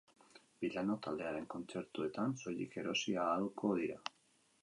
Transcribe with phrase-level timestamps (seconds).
[0.63, 4.01] Bi lanok taldearen kontzertuetan soilik erosi ahalko dira.